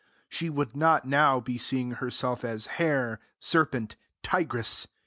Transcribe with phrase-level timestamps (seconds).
[0.27, 4.87] She would not now be seeing herself as hare, serpent, tigress!